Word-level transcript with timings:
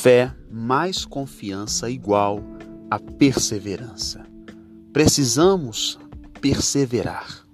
Fé 0.00 0.32
mais 0.48 1.04
confiança 1.04 1.90
igual 1.90 2.40
a 2.88 3.00
perseverança. 3.00 4.24
Precisamos 4.92 5.98
perseverar. 6.40 7.44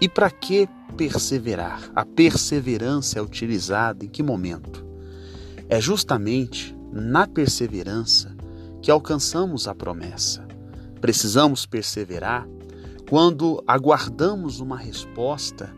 E 0.00 0.08
para 0.08 0.32
que 0.32 0.68
perseverar? 0.96 1.88
A 1.94 2.04
perseverança 2.04 3.20
é 3.20 3.22
utilizada 3.22 4.04
em 4.04 4.08
que 4.08 4.20
momento? 4.20 4.84
É 5.68 5.80
justamente 5.80 6.76
na 6.92 7.28
perseverança 7.28 8.36
que 8.82 8.90
alcançamos 8.90 9.68
a 9.68 9.74
promessa. 9.74 10.44
Precisamos 11.00 11.66
perseverar 11.66 12.48
quando 13.08 13.62
aguardamos 13.64 14.58
uma 14.58 14.76
resposta 14.76 15.72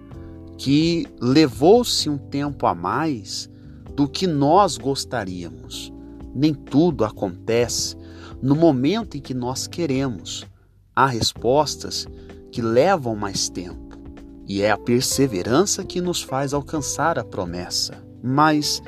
que 0.57 1.07
levou-se 1.21 2.09
um 2.09 2.17
tempo 2.17 2.67
a 2.67 2.75
mais 2.75 3.52
do 3.95 4.09
que 4.09 4.27
nós 4.27 4.77
gostaríamos. 4.77 5.93
Nem 6.35 6.55
tudo 6.55 7.05
acontece 7.05 7.97
no 8.41 8.55
momento 8.55 9.17
em 9.17 9.21
que 9.21 9.35
nós 9.35 9.67
queremos. 9.67 10.47
Há 10.95 11.07
respostas 11.07 12.07
que 12.51 12.61
levam 12.61 13.15
mais 13.15 13.49
tempo 13.49 13.99
e 14.47 14.63
é 14.63 14.71
a 14.71 14.77
perseverança 14.77 15.85
que 15.85 16.01
nos 16.01 16.23
faz 16.23 16.53
alcançar 16.53 17.19
a 17.19 17.25
promessa. 17.25 18.03
Mas, 18.23 18.83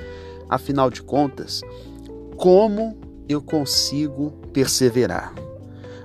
afinal 0.48 0.90
de 0.90 1.02
contas, 1.02 1.62
como 2.36 2.98
eu 3.28 3.40
consigo 3.40 4.32
perseverar? 4.52 5.34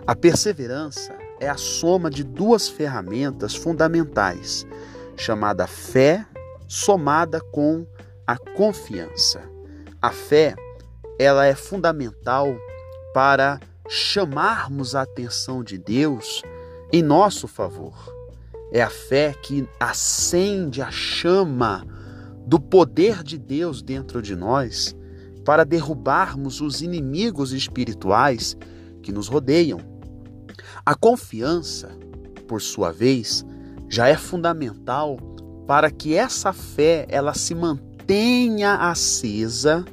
A 0.05 0.16
perseverança 0.16 1.13
é 1.39 1.50
a 1.50 1.58
soma 1.58 2.09
de 2.09 2.23
duas 2.23 2.67
ferramentas 2.67 3.55
fundamentais, 3.55 4.66
chamada 5.16 5.67
fé 5.67 6.25
somada 6.67 7.41
com 7.41 7.86
a 8.30 8.38
confiança. 8.38 9.42
A 10.00 10.12
fé, 10.12 10.53
ela 11.17 11.48
é 11.48 11.56
fundamental 11.56 12.56
para 13.12 13.59
chamarmos 13.88 14.94
a 14.94 15.02
atenção 15.02 15.64
de 15.64 15.80
Deus 15.80 16.44
em 16.94 17.02
nosso 17.02 17.48
favor. 17.48 17.95
É 18.72 18.84
a 18.84 18.90
fé 18.90 19.34
que 19.34 19.68
acende 19.80 20.80
a 20.80 20.92
chama 20.92 21.84
do 22.45 22.59
poder 22.59 23.23
de 23.23 23.36
Deus 23.36 23.81
dentro 23.81 24.22
de 24.22 24.36
nós 24.36 24.96
para 25.44 25.66
derrubarmos 25.66 26.62
os 26.62 26.84
inimigos 26.84 27.52
espirituais 27.52 28.56
que 29.02 29.12
nos 29.12 29.28
rodeiam. 29.28 29.80
A 30.86 30.94
confiança, 30.94 31.90
por 32.48 32.62
sua 32.62 32.92
vez, 32.92 33.44
já 33.88 34.08
é 34.08 34.16
fundamental 34.16 35.18
para 35.66 35.90
que 35.90 36.14
essa 36.14 36.53
fé 36.53 37.08
ela 37.09 37.34
se 37.34 37.56
mantenha 37.56 37.89
mantenha 38.10 38.74
acesa 38.74 39.86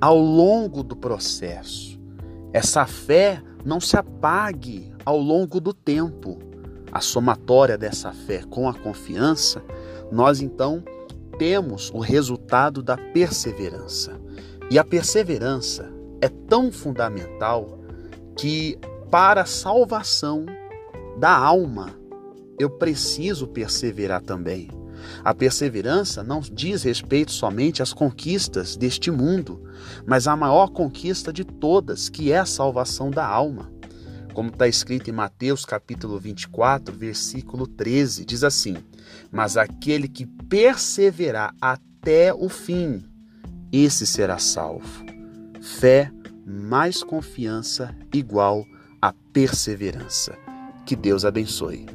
ao 0.00 0.18
longo 0.18 0.82
do 0.82 0.96
processo. 0.96 2.00
Essa 2.54 2.86
fé 2.86 3.42
não 3.62 3.78
se 3.78 3.98
apague 3.98 4.90
ao 5.04 5.18
longo 5.18 5.60
do 5.60 5.74
tempo. 5.74 6.38
A 6.90 7.02
somatória 7.02 7.76
dessa 7.76 8.12
fé 8.12 8.42
com 8.48 8.66
a 8.66 8.72
confiança, 8.72 9.62
nós 10.10 10.40
então 10.40 10.82
temos 11.38 11.90
o 11.90 11.98
resultado 11.98 12.82
da 12.82 12.96
perseverança. 12.96 14.18
E 14.70 14.78
a 14.78 14.84
perseverança 14.84 15.92
é 16.22 16.30
tão 16.30 16.72
fundamental 16.72 17.78
que, 18.38 18.78
para 19.10 19.42
a 19.42 19.46
salvação 19.46 20.46
da 21.18 21.36
alma, 21.36 21.90
eu 22.58 22.70
preciso 22.70 23.46
perseverar 23.46 24.22
também. 24.22 24.70
A 25.24 25.34
perseverança 25.34 26.22
não 26.22 26.40
diz 26.40 26.82
respeito 26.82 27.32
somente 27.32 27.82
às 27.82 27.92
conquistas 27.92 28.76
deste 28.76 29.10
mundo, 29.10 29.62
mas 30.06 30.26
à 30.26 30.34
maior 30.34 30.68
conquista 30.68 31.32
de 31.32 31.44
todas, 31.44 32.08
que 32.08 32.32
é 32.32 32.38
a 32.38 32.46
salvação 32.46 33.10
da 33.10 33.26
alma. 33.26 33.70
Como 34.32 34.48
está 34.48 34.66
escrito 34.66 35.10
em 35.10 35.12
Mateus 35.12 35.64
capítulo 35.64 36.18
24, 36.18 36.96
versículo 36.96 37.66
13, 37.66 38.24
diz 38.24 38.44
assim: 38.44 38.76
Mas 39.30 39.56
aquele 39.56 40.08
que 40.08 40.24
perseverar 40.24 41.54
até 41.60 42.32
o 42.32 42.48
fim, 42.48 43.04
esse 43.72 44.06
será 44.06 44.38
salvo. 44.38 45.04
Fé 45.60 46.10
mais 46.46 47.02
confiança 47.02 47.94
igual 48.14 48.64
a 49.00 49.12
perseverança. 49.32 50.36
Que 50.86 50.96
Deus 50.96 51.24
abençoe. 51.24 51.86